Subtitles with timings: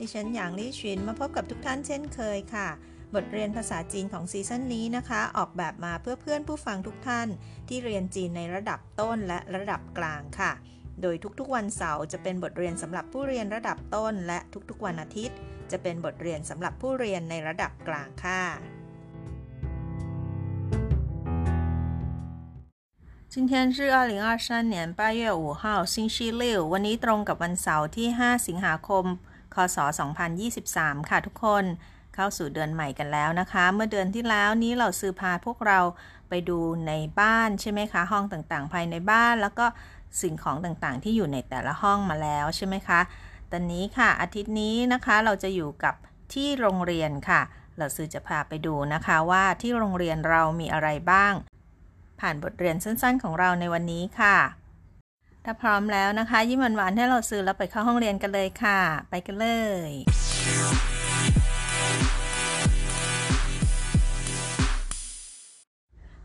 [0.04, 2.68] ิฉันหยางลี่ชินมาพบกับทุกท่านเช่นเคยค่ะ
[3.14, 7.28] บทเรียนภาษาจีนของซีซั่นนี้นะคะ ออกแบบมาเพื่อเพื่อนผู้ฟังทุกท่าน
[7.68, 10.52] ที่เรียนจีนในระดับต้นและระดับกลางค่ะ
[11.02, 14.38] โดยทุกๆวันเสาร์จะเป็นบทเรียนสำหรับผู้เรียนระดับต้น และ
[14.68, 15.36] ทุกๆวันอาทิตย์
[15.70, 18.42] จะเป็นบทเรียนสำหรับผู้เรียนในระดับกลางค่ะ
[23.32, 25.62] 今天是二零二三年八月五号
[25.94, 26.42] 星期六
[26.72, 29.04] วันนี้ตรงกับวันเสาร์ที่ 5 สิงหาคม
[29.55, 29.77] คศ
[30.43, 31.63] 2023 ค่ะทุกคน
[32.15, 35.79] เข้าสู่เดือนใหม่กันแล้วนะคะ เมื่อเดือนที่แล้วนี้เราซื้อพาพวกเรา
[36.29, 39.65] ไปดูในบ้านใช่ไหมคะ ห้องต่างๆ ภายในบ้าน แล้วก็
[40.21, 42.99] สิ่งของต่างๆ ที่อยู่ในแต่ละห้องมาแล้วใช่ไหมคะ
[43.51, 45.95] ตอนนี้ค่ะอาทิตย์นี้นะคะเราจะอยู่กับ
[46.33, 47.41] ที่โรงเรียนค่ะ
[47.77, 51.33] เราซื้อจะพาไปดูนะคะว่าที่โรงเรียนเรามีอะไรบ้าง
[52.19, 54.60] ผ่านบทเรียนสั้นๆของเราในวันนี้ค่ะ
[55.45, 59.47] ถ้าพร้อมแล้วนะคะ ยิ้มหวานๆให้เราซื้อแล้วไปเข้าห้องเรียนกันเลยค่ะ ไปกันเล
[59.89, 59.91] ย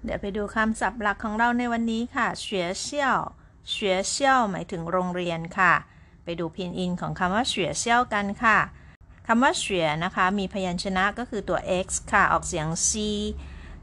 [0.05, 3.19] เดี๋ยวไปดูคำศัพท์หลักของเราในวันนี้ค่ะเฉวยเชี่ยว
[3.70, 5.72] เฉวยเชี่ยวหมายถึงโรงเรียนค่ะ
[6.25, 8.59] ไปดูพินอินของคำว่าเฉวยเชี่ยวกันค่ะ
[9.27, 12.91] คำว่าเฉวยนะคะ มีพยัญชนะก็คือตัว x ค่ะ ออกเสียง c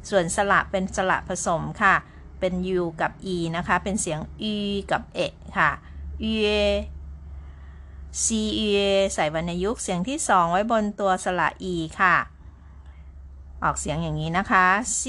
[0.10, 1.96] ส่วนสระเป็นสระผสมค่ะ
[2.44, 4.20] เป็น u กับ e นะคะ เป็นเสียง
[4.54, 4.56] e
[4.92, 5.20] กับเอ
[5.58, 5.72] ค่ะ
[6.32, 6.34] e
[8.24, 8.26] c
[8.60, 8.72] e
[9.14, 12.16] ใส่วรรณยุกต์เสียงที่ 2 ไว้บนตัวสระ e ค่ะ
[13.64, 14.66] ออกเสียงอย่างนี้นะคะ
[15.00, 15.02] c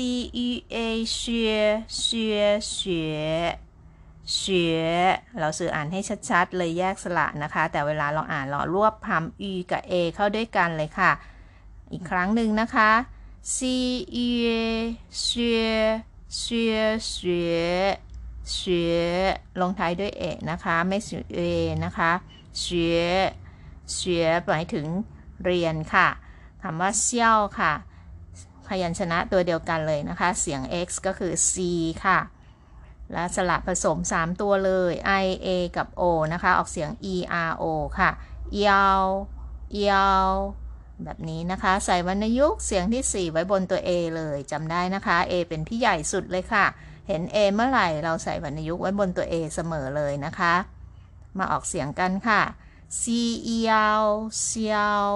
[0.46, 0.76] e a
[1.12, 1.54] เชีย
[1.98, 3.20] เชียเชีย
[4.32, 4.82] เชีย
[5.38, 6.00] เราสื่ออ่านให้
[6.30, 11.10] ชัดๆ เลยแยกสระนะคะ แต่เวลาเราอ่านเรารวบคำ e กับ a เข้าด้วยกันเลยค่ะ
[11.92, 12.90] อีกครั้งหนึ่งนะคะ
[13.54, 13.56] c
[14.26, 14.28] e
[15.20, 15.64] เชีย
[16.38, 16.76] เสือ
[17.08, 17.56] เสือ
[18.52, 18.96] เสือ
[19.60, 21.40] ลงท้ายด้วยเอะนะคะ ไม่เสือเอ
[21.84, 22.12] นะคะ
[22.60, 23.00] เสือ
[23.94, 24.86] เสือหมายถึง
[25.44, 26.08] เรียนค่ะ
[26.62, 27.72] คำว่าเซี่ยวค่ะ
[28.66, 31.52] พยัญชนะตัวเดียวกันเลยนะคะ เสียง x ก็คือ c
[32.04, 32.18] ค่ะ
[33.12, 34.92] และสระผสม 3 ตัวเลย
[35.24, 36.02] i a กับ o
[36.32, 37.16] นะคะ ออกเสียง e
[37.48, 37.64] r o
[37.98, 38.10] ค่ะ
[38.58, 38.86] เยา
[39.76, 40.08] เยา
[41.04, 46.66] แบบนี้นะคะ ใส่วรรณยุกต์เสียงที่ 4 ไว้บนตัว A เลยจำได้นะคะ A เป็นพี่ใหญ่สุดเลยค่ะ
[47.08, 50.54] เห็น A เมื่อไหร่เราใส่วรรณยุกต์ไว้บนตัว A เสมอเลยนะคะ
[51.38, 52.42] มาออกเสียงกันค่ะ
[52.98, 53.22] เซี
[53.68, 53.72] ย
[54.02, 54.04] ว
[54.42, 55.06] เซียว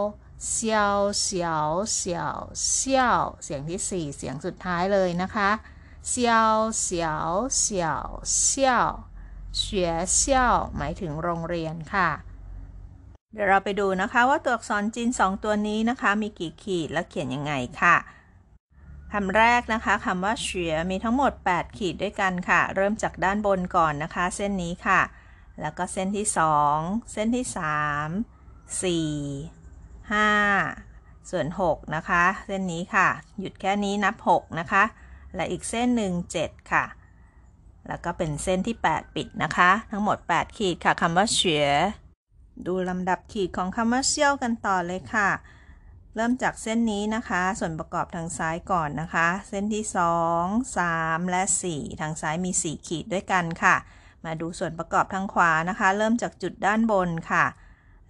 [0.50, 5.50] เซียวเซียวเซียวเซียวเสียงที่ 4 เสียงสุดท้ายเลยนะคะ
[6.08, 7.28] เซียวเซียว
[7.58, 8.06] เซียว
[8.36, 8.88] เซียว
[9.56, 12.08] เฉียเซียวหมายถึงโรงเรียนค่ะ
[13.32, 17.96] เดี๋ยวเราไปดูนะคะว่าตัวอักษรจีน 2 ตัวนี้นะคะ มีกี่ขีดและเขียนยังไงค่ะ
[19.12, 25.00] คำแรกนะคะคำว่าเฉียมีทั้งหมด 8 ขีดด้วยกันค่ะ เริ่มจากด้านบนก่อนนะคะ เส้นนี้ค่ะ
[25.60, 26.26] แล้วก็เส้นที่
[26.68, 27.44] 2 เส้นที่
[28.82, 33.08] 3 4 5 ส่วน 6 นะคะ เส้นนี้ค่ะ
[33.40, 34.84] หยุดแค่นี้นับ 6 นะคะ
[35.34, 36.12] และอีกเส้นหนึ่ง
[36.42, 36.84] 7ค่ะ
[37.88, 41.66] แล้วก็เป็นเส้นที่ 8 ปิดนะคะ ทั้งหมด 8 ขีดค่ะคำว่าเฉีย
[42.66, 45.30] ดูลำดับขีดของคำว่าเซี่ยวกันต่อเลยค่ะ
[46.14, 49.84] เริ่มจากเส้นนี้นะคะ ส่วนประกอบทางซ้ายก่อนนะคะ เส้นที่
[50.34, 51.42] 2 3 และ
[51.72, 53.76] 4 ทางซ้ายมี 4 ขีดด้วยกันค่ะ
[54.24, 57.44] มาดูส่วนประกอบทางขวานะคะ เริ่มจากจุดด้านบนค่ะ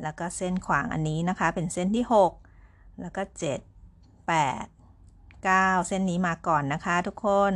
[0.02, 7.54] แล้วก็เส้นขวางอันนี้นะคะ เป็นเส้นที่ 6 แล้วก็ 7 8 9 เส้นนี้มาก่อนนะคะทุกคน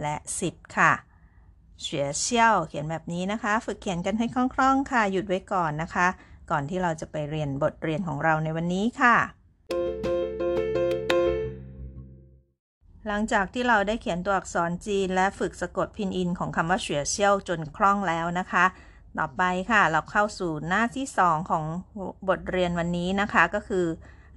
[0.00, 0.14] และ
[0.46, 0.92] 10 ค่ะ
[1.80, 6.06] เฉียเชี่ยวเขียนแบบนี้นะคะ ฝึกเขียนกันให้คล่องๆค่ะ หยุดไว้ก่อนนะคะ
[6.50, 9.16] ก่อนที่เราจะไปเรียนบทเรียนของเราในวันนี้ค่ะ
[13.06, 18.64] หลังจากที่เราได้เขียนตัวอักษรจีน และฝึกสะกดพินอินของคำว่าเฉียเชี่ยวจนคล่องแล้วนะคะ
[19.18, 21.64] ต่อไปค่ะ เราเข้าสู่หน้าที่ 2 ของ
[22.28, 23.86] บทเรียนวันนี้นะคะ ก็คือ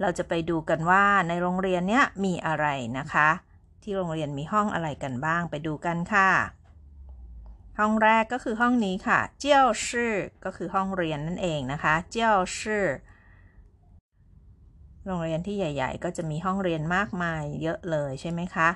[0.01, 2.66] เราจะไปดูกันว่าในโรงเรียนเนี้ยมีอะไร
[2.98, 3.30] นะคะ
[3.83, 6.30] ที่โรงเรียนมีห้องอะไรกันบ้างไปดูกันค่ะ
[7.79, 10.13] ห้องแรกก็คือห้องนี้ค่ะ เจียวชื่อ
[10.45, 12.85] ก็คือห้องเรียนนั่นเองนะคะ เจียวชื่อ
[15.06, 18.69] โรงเรียนที่ใหญ่ ๆ ก็จะมีห้องเรียนมากมายเยอะเลยใช่ไหมคะ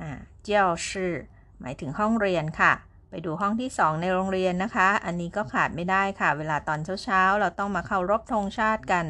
[0.00, 0.10] อ่า
[0.42, 1.14] เจียวชื่อ
[1.60, 2.72] หมายถึงห้องเรียนค่ะ
[3.10, 9.06] ไปดูห้องที่ 2 ในโรงเรียนนะคะ อันนี้ก็ขาดไม่ได้ค่ะ เวลาตอนเช้าๆ เราต้องมาเคารพธงชาติกัน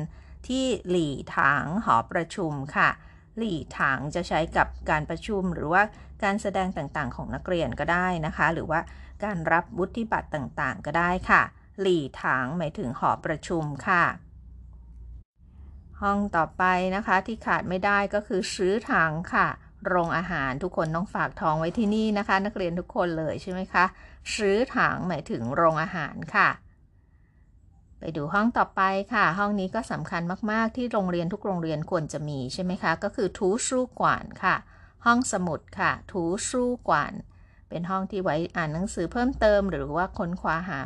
[0.48, 2.88] ที่หลี่ถางหอประชุมค่ะ
[3.38, 5.82] หลี่ถางจะใช้กับการประชุมหรือว่า
[6.24, 8.80] การแสดงต่างๆ ของนักเรียนก็ได้นะคะ หรือว่า
[9.24, 11.42] การรับวุฒิบัตรต่างๆ ก็ได้ค่ะ
[11.80, 14.04] หลี่ถางหมายถึงหอประชุมค่ะ
[16.00, 16.64] ห้องต่อไป
[16.96, 19.48] นะคะที่ขาดไม่ได้ก็คือซื้อถางค่ะ
[19.86, 23.84] โรงอาหารทุกคนต้องฝากท้องไว้ที่นี่นะคะ นักเรียนทุกคนเลยใช่ไหมคะ
[24.36, 26.48] ซื้อถางหมายถึงโรงอาหารค่ะ
[28.00, 28.82] ไปดูห้องต่อไป
[29.14, 34.56] ค่ะ ห้องนี้ก็สำคัญมาก ๆ ที่โรงเรียนทุกโรงเรียนควรจะมีใช่ไหมคะ ก็คือทูชู่กวานค่ะ
[35.06, 37.14] ห้องสมุดค่ะ ทูชู่กวาน
[37.68, 40.80] เป็นห้องที่ไว้อ่านหนังสือเพิ่มเติม หรือว่าค้นคว้าหา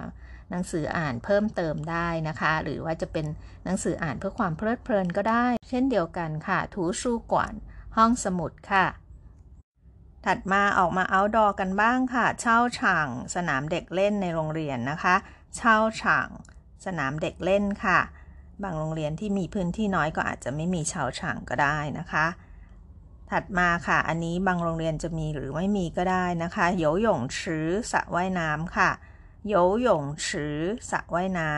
[0.51, 3.27] หนังสืออ่านเพิ่มเติมได้นะคะ หรือว่าจะเป็น
[3.65, 7.55] หนังสืออ่านเพื่อความเพลิดเพลินก็ได้ เช่นเดียวกันค่ะ ทูชู่กวาน
[7.97, 8.87] ห้องสมุดค่ะ
[10.27, 15.15] ถัดมาออกมาเอาดอกันบ้างค่ะ เช่าฉ่างสนามเด็กเล่นในโรงเรียนนะคะ
[15.57, 16.29] เช่าฉ่าง
[16.87, 17.99] สนามเด็กเล่นค่ะ
[18.63, 22.27] บางโรงเรียนที่มีพื้นที่น้อยก็อาจจะไม่มีช่าฉ่างก็ได้นะคะ
[23.31, 28.91] ถัดมาค่ะ อันนี้บางโรงเรียนจะมีหรือไม่มีก็ได้นะคะโยหยงชื้อสระว่ายน้ำค่ะ
[29.49, 30.59] โยหยงชื้อ
[30.91, 31.53] สระว่ายน้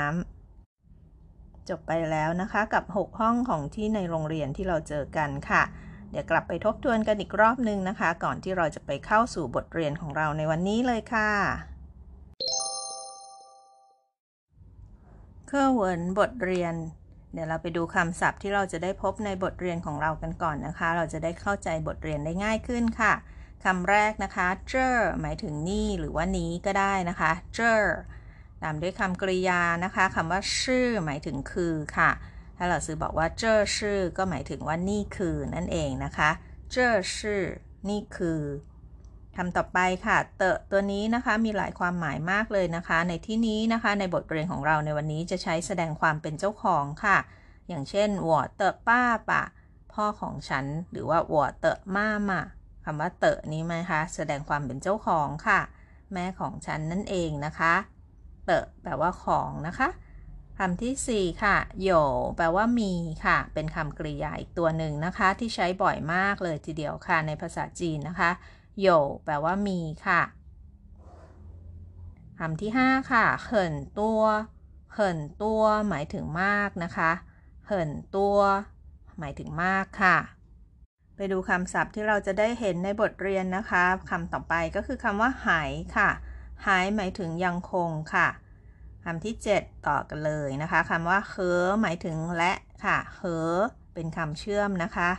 [0.80, 5.62] ำจบไปแล้วนะคะกับ 6 ห้องของที่ในโรงเรียนที่เราเจอกันค่ะ
[6.10, 11.71] เดี๋ยวกลับไปทบทวนกันอีกรอบนึงนะคะ ก่อนที่เราจะไปเข้าสู่บทเรียนของเราในวันนี้เลยค่ะ
[15.54, 16.74] เครื่องวินบทเรียน
[17.32, 23.12] เดี๋ยวเราไปดูคำศัพท์ที่เราจะได้พบในบทเรียนของเรากันก่อนนะคะ เราจะได้เข้าใจบทเรียนได้ง่ายขึ้นค่ะ
[23.64, 27.82] คำแรกนะคะ เจอหมายถึงนี่หรือว่านี้ก็ได้นะคะ เจอ
[28.62, 32.10] ตามด้วยคำกริยานะคะคำว่าชื่อ หมายถึงคือค่ะ
[32.56, 36.30] ถ้าเราซื้อบอกว่าเจอชื่อ ก็หมายถึงว่านี่คือนั่นเองนะคะ
[36.72, 37.42] เจอชื่อ
[37.88, 38.40] นี่คือ
[39.36, 47.18] คำต่อไปค่ะ เตะตัวนี้นะคะมีหลายความหมายมากเลยนะคะ ในที่นี้นะคะในบทเรียนของเราในวันนี้จะใช้แสดงความเป็นเจ้าของค่ะ
[47.68, 49.42] อย่างเช่นวอเตะป้าปะ
[49.92, 52.40] พ่อของฉัน หรือว่าวอเตอะมามา
[52.84, 55.60] คำว่าเตะนี้ไหมคะ แสดงความเป็นเจ้าของค่ะ
[56.12, 57.74] แม่ของฉันนั่นเองนะคะ
[58.46, 59.88] เตะแปลว่าของนะคะ
[60.58, 61.90] คำที่ 4 ค่ะโย
[62.36, 62.92] แปลว่ามี
[63.24, 68.30] ค่ะ เป็นคำกริยาอีกตัวหนึ่งนะคะ ที่ใช้บ่อยมากเลยทีเดียวค่ะในภาษาจีนนะคะ
[68.80, 68.88] โย
[69.24, 70.22] แปลว่ามีค่ะ
[72.38, 74.20] คำที่ 5 ค่ะเหินตัว
[74.94, 77.10] เหินตัว หมายถึงมากนะคะ
[77.66, 78.36] เหินตัว
[79.18, 80.16] หมายถึงมากค่ะ
[81.16, 86.10] ไปดูคำศัพท์ที่เราจะได้เห็นในบทเรียนนะคะคำต่อไปก็คือคำว่าหายค่ะ
[86.66, 88.28] หายหมายถึงยังคงค่ะ
[89.04, 92.52] คำที่ 7 ต่อกันเลยนะคะคำว่าเฮอหมายถึงและ
[92.84, 93.22] ค่ะเฮ
[93.52, 93.58] อ
[93.94, 95.10] เป็นคำเชื่อมนะคะ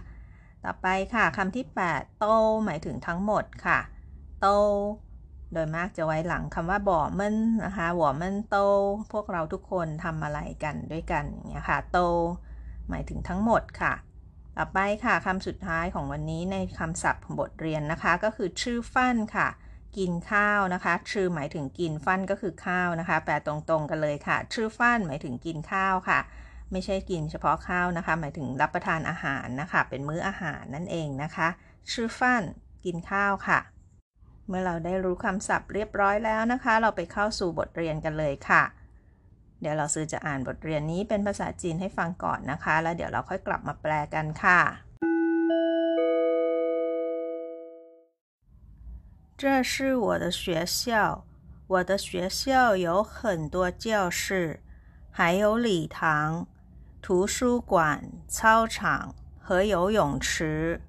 [0.66, 2.26] ต่อไปค่ะคำที่ 8 โต
[2.66, 3.80] หมายถึงทั้งหมดค่ะ
[4.42, 4.48] โต
[5.54, 8.58] โดยมากจะไว้หลังคำว่าบ่อมันนะคะบ่อมันโต
[9.12, 12.00] พวกเราทุกคนทำอะไรกันด้วยกันอย่างเงี้ยค่ะ โต
[12.90, 13.94] หมายถึงทั้งหมดค่ะ
[14.58, 19.48] ต่อไปค่ะคำสุดท้ายของวันนี้ในคำศัพท์บทเรียนนะคะ ก็คือชื่อฟันค่ะ
[19.98, 26.20] กินข้าวนะคะชื่อหมายถึงกินฟันก็คือข้าวนะคะ แปลตรงๆกันเลยค่ะ ชื่อฟันหมายถึงกินข้าวค่ะ
[26.73, 31.49] ไม่ใช่กินเฉพาะข้าวนะคะ หมายถึงรับประทานอาหารนะคะ เป็นมื้ออาหารนั่นเองนะคะ
[31.93, 32.43] ชื่อฟัน
[32.85, 33.59] กินข้าวค่ะ
[34.49, 38.63] เมื่อเราได้รู้คำศัพท์เรียบร้อยแล้วนะคะ เราไปเข้าสู่บทเรียนกันเลยค่ะ
[39.61, 44.61] เดี๋ยวเราซื้อจะอ่านบทเรียนนี้เป็นภาษาจีนให้ฟังก่อนนะคะ แล้วเดี๋ยวเราค่อยกลับมาแปลกันค่ะ
[49.41, 51.25] 这是我的学校，
[51.73, 52.41] 我的学校
[52.77, 54.61] 有很多教室，
[55.13, 56.49] 还有礼堂、
[57.03, 60.81] 图书馆、操场和游泳池。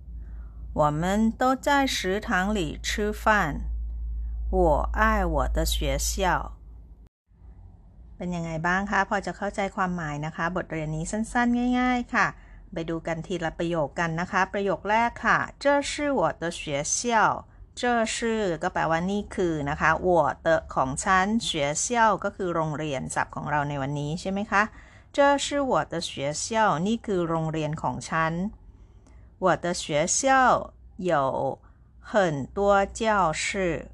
[0.73, 3.61] 我们都在食堂里吃饭。
[4.51, 6.53] 我爱我的学校。
[8.17, 12.27] เป็นยังไงบ้างคะ พอจะเข้าใจความหมายนะคะ บทเรียนนี้สั้นๆ ง่าย ๆ ค่ะ
[12.73, 16.61] ไปดูกันทีละประโยคกันนะคะ ประโยคแรกค่ะ这是我的学
[16.95, 16.99] 校
[17.79, 17.81] 这
[18.13, 18.15] 是
[18.63, 20.09] ก็แปลว่านี่คือนะคะ我
[20.45, 21.49] 的ของฉัน学
[21.85, 21.87] 校
[22.23, 24.63] ก็คือโรงเรียนศัพท์ของเราในวันนี้ใช่ไหมคะ
[25.15, 26.45] 这是我的学校
[26.87, 28.33] นี่คือโรงเรียนของฉัน
[29.43, 29.85] 我的学
[30.19, 30.73] 校
[31.11, 31.59] 有
[32.09, 33.89] 很多教室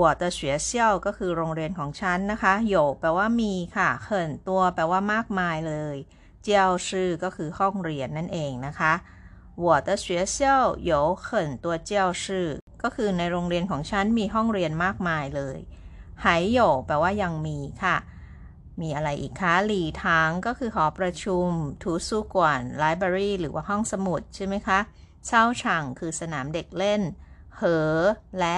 [0.00, 5.96] 我的学校ก็คือโรงเรียนของฉันนะคะ有แปลว่ามีค่ะเหินตัวแปลว่ามากมายเลย
[6.42, 8.92] เจียวชื่อก็คือห้องเรียนนั่นเองนะคะ
[9.64, 10.38] 我的学校
[10.90, 10.92] 有
[11.24, 11.26] 很
[11.64, 12.24] 多教室
[12.82, 15.58] ก็คือในโรงเรียนของฉันมีห้องเรียนมากมายเลย
[16.24, 17.96] หายโยแปลว่ายังมีค่ะ
[18.81, 21.47] มีอะไรอีกคะหลีทางก็คือหอประชุม
[21.83, 24.79] ทูซูกวนไลบรารีหรือว่าห้องสมุดใช่ไหมคะ
[25.27, 27.01] เช่าช่างคือสนามเด็กเล่น
[27.55, 27.61] เห
[27.95, 27.97] อ
[28.39, 28.57] และ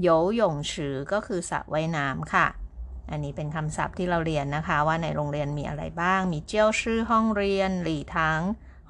[0.00, 2.46] โยหยงฉือก็คือสระว่ายน้ำค่ะ
[3.10, 8.40] อันนี้เป็นคำศัพท์ที่เราเรียนนะคะ ว่าในโรงเรียนมีอะไรบ้าง มีเจียวชื่อห้องเรียน หลีทัง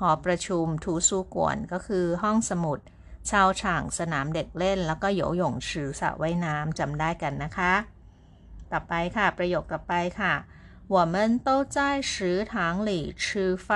[0.00, 2.78] หอประชุม ทูซูกวนก็คือห้องสมุด
[3.26, 7.72] เช่าฉ่างสนามเด็กเล่น แล้วก็โยหยงชื่อสระว่ายน้ำจำได้กันนะคะ
[8.72, 10.34] ต่อไปค่ะ ประโยคต่อไปค่ะ
[10.95, 11.15] 我们
[11.47, 12.91] 都在食堂里
[13.21, 13.67] 吃饭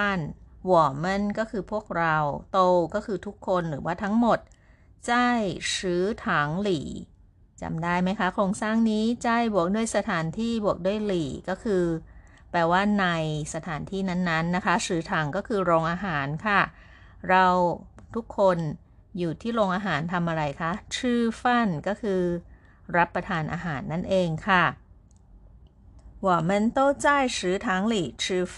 [0.72, 1.06] 我们
[1.38, 2.16] ก็คือพวกเรา
[2.52, 2.60] โต
[2.94, 4.40] ก็คือทุกคนหรือว่าทั้งหมด
[5.08, 5.10] 在
[5.72, 5.74] 食
[6.24, 6.26] 堂
[6.68, 6.70] 里
[7.62, 11.84] จำได้ไหมคะ โครงสร้างนี้ใจบวกด้วยสถานที่บวกด้วยหลี่ ก็คือ
[12.52, 13.06] แปลว่าใน
[13.54, 16.62] สถานที่นั้นๆนะคะสือถังก็คือโรงอาหารค่ะ
[17.30, 17.46] เรา
[18.16, 18.58] ทุกคน
[19.18, 22.22] อยู่ที่โรงอาหารทำอะไรคะ ชื่อฟันก็คือ
[22.98, 24.64] รับประทานอาหารนั่นเองค่ะ
[26.28, 28.58] 我们都在食堂里吃饭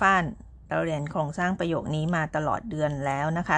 [0.70, 3.58] เราเรียนโครงสร้างประโยคนี้มาตลอดเดือนแล้วนะคะ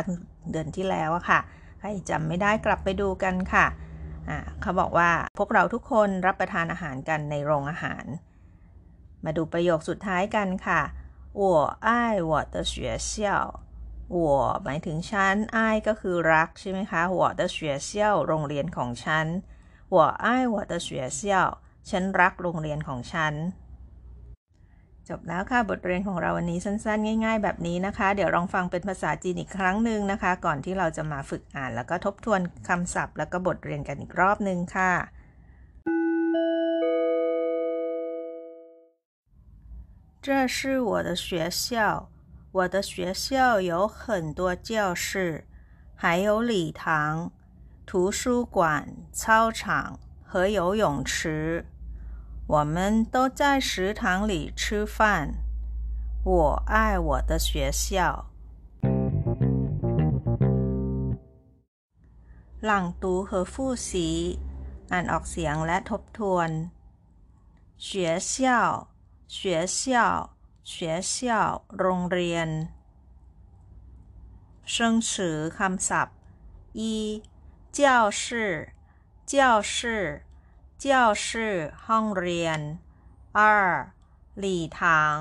[0.52, 1.40] เดือนที่แล้วอะค่ะ
[1.80, 3.66] ใครจำไม่ได้กลับไปดูกันค่ะ
[4.62, 8.06] เขาบอกว่าพวกเราทุกคนรับประทานอาหารกันในโรงอาหาร
[9.26, 10.82] มาดูประโยคสุดท้ายกันค่ะ
[11.42, 11.44] 我
[11.88, 11.90] 爱
[12.30, 12.74] 我的学
[13.10, 13.14] 校
[14.16, 14.18] 我
[14.64, 17.92] หมายถึงฉัน爱ก็คือรักใช่ไหมคะ我的学校
[18.28, 19.28] โรงเรียนของฉัน
[19.96, 20.90] 我爱我的学
[21.20, 21.22] 校
[21.90, 23.34] ฉันรักโรงเรียนของฉัน
[25.10, 34.94] จบแล้วค่ะบทเรียนของเราวันนี้สั้นๆ ง่าย ๆ แบบนี้นะคะ เดี๋ยวลองฟังเป็นภาษาจีนอีกครั้งหนึ่งนะคะ ก่อนที่เราจะมาฝึกอ่าน แล้วก็ทบทวนคำศัพท์ แล้วก็บทเรียนกันอีกรอบหนึ่งค่ะ
[40.26, 42.10] 这是我的学校
[42.58, 45.46] 我的学校有很多教室
[45.96, 47.32] 还有礼堂
[47.86, 51.66] 图书馆操场和游泳池
[52.48, 55.36] 我们都在食堂里吃饭。
[56.24, 58.30] 我爱我的学校。
[62.62, 64.40] 朗读和复习
[64.90, 66.50] อ่านออกเสียงและทบทวน
[67.78, 68.88] 学校
[69.28, 70.32] 学校
[70.64, 72.50] 学校โรงเรียน
[74.74, 76.18] 生词คำศัพท์
[76.74, 77.24] 一
[77.72, 78.74] 教室
[79.26, 80.26] 教室
[80.84, 81.26] 教室
[81.86, 82.60] ห้องเรียน
[83.38, 83.40] 二
[84.40, 85.18] หลี่ถาง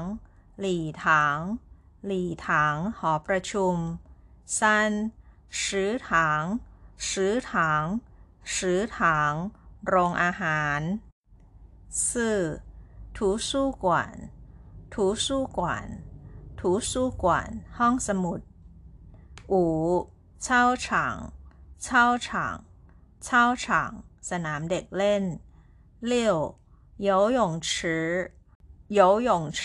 [0.60, 1.36] หลี่ถาง
[2.06, 3.76] หลี่ถางหอประชุม
[4.56, 4.58] 三
[5.60, 6.60] 食堂
[6.96, 8.00] 食堂
[8.52, 8.96] 食堂
[9.86, 10.80] โรงอาหาร
[11.90, 12.60] 四
[13.14, 13.86] 图书馆
[14.90, 15.58] 图书馆
[16.56, 17.24] 图书馆
[17.76, 18.40] ห้องสมุด
[19.52, 21.32] 五操场
[21.78, 22.64] 操场
[23.20, 25.24] 操场 สนามเด็กเล่น
[26.10, 26.12] 六
[27.08, 27.68] 游泳池
[28.98, 29.60] 游泳池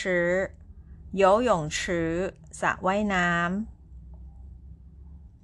[1.21, 3.73] 游泳池สระว่ายน้ำ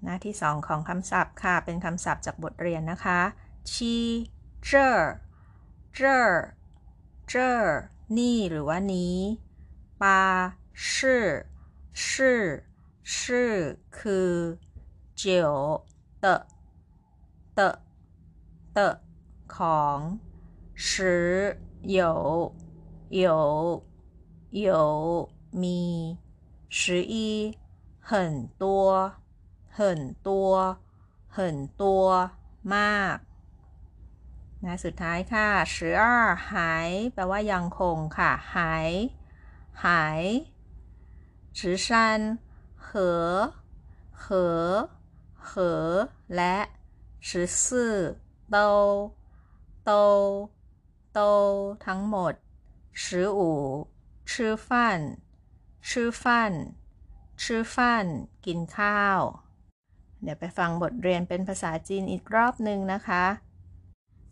[0.04, 3.20] หน้าที่สองของคำศัพท์ค่ะ เป็นคำศัพท์จากบทเรียนนะคะ
[3.72, 3.96] ชี
[4.64, 4.88] เจอ
[5.94, 6.18] เจอ
[7.28, 7.50] เจอ
[8.18, 9.18] นี่หรือว่านี้
[10.02, 10.22] ปา
[10.92, 11.26] ชื่อ
[12.08, 12.42] ชื่อ
[13.16, 13.54] ชื่อ
[13.98, 14.32] คือ
[15.18, 15.54] เจียว
[16.20, 16.26] เต
[17.54, 17.60] เต
[18.74, 18.80] เต
[19.56, 19.98] ของ
[20.74, 22.56] 十有
[23.10, 23.84] 有
[24.52, 25.30] 有
[25.62, 26.18] มี
[26.70, 27.58] 十一
[28.00, 29.14] 很多
[29.70, 30.78] 很多
[31.28, 32.32] 很多
[32.64, 33.18] มาก
[34.64, 36.04] นะสุดท้ายค่ะ十二
[36.52, 38.92] หายแปลว่ายังคงค่ะหาย
[39.86, 40.24] หาย
[41.54, 41.88] 十三
[42.76, 43.54] 和
[44.12, 44.90] 和
[45.34, 46.70] 和และ
[47.20, 48.23] 十四都都
[51.14, 51.22] โต
[51.88, 52.34] ทั้งหมด
[53.04, 53.04] 十
[53.38, 53.40] 五
[54.30, 54.32] 吃
[54.68, 54.70] 饭
[55.88, 56.24] 吃饭
[57.42, 57.76] 吃饭
[58.46, 59.20] กินข้าว
[60.22, 63.24] เดี๋ยวไปฟังบทเรียนเป็นภาษาจีนอีกรอบหนึ่งนะคะ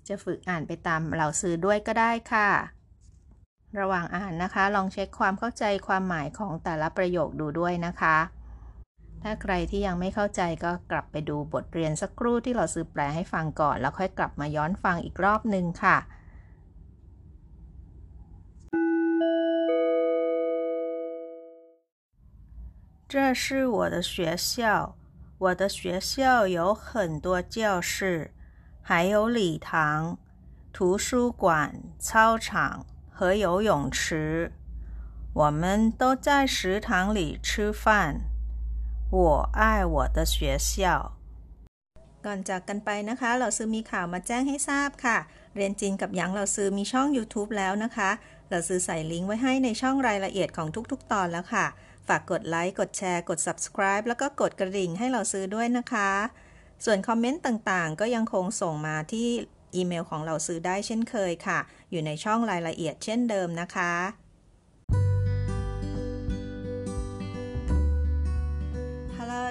[0.07, 2.49] จะฝึกอ่านไปตามเหล่าซื้อด้วยก็ได้ค่ะ
[3.79, 8.17] ระหว่างอ่านนะคะ ลองเช็คความเข้าใจความหมายของแต่ละประโยคดูด้วยนะคะ
[9.29, 15.97] ถ้าใครที่ยังไม่เข้าใจก็กลับไปดูบทเรียนสักครู่ที่เราซื้อแปลให้ฟังก่อน แล้วค่อยกลับมาย้อนฟังอีกรอบหนึ่งค่ะ
[23.13, 24.95] 这是我的学校，
[25.37, 28.31] 我的学校有很多教室，
[28.81, 30.17] 还有礼堂、
[30.73, 34.51] 图书馆、操场和游泳池。
[35.33, 38.30] 我们都在食堂里吃饭。
[39.11, 41.17] 我爱我的学校。
[42.25, 45.17] ก่อนจากกันไปนะคะ เราซื้อมีข่าวมาแจ้งให้ทราบค่ะ
[45.55, 48.09] เรียนจีนกับหยางเราซื้อมีช่อง YouTube แล้วนะคะ
[48.49, 51.65] เราซื้อใส่ลิงก์ไว้ให้ในช่องรายละเอียดของทุกๆ ตอนแล้วค่ะ
[52.07, 56.11] ฝากกดไลค์ กดแชร์ กด subscribe แล้วก็กดกระดิ่งให้เราซื้อด้วยนะคะ
[56.85, 59.27] ส่วนคอมเมนต์ต่างๆ ก็ยังคงส่งมาที่
[59.75, 61.59] อีเมลของเราซื้อได้เช่นเคยค่ะ
[61.91, 63.93] อยู่ในช่องรายละเอียดเช่นเดิมนะคะ